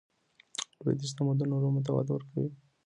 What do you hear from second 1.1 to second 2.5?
تمدن علومو ته وده ورکړه.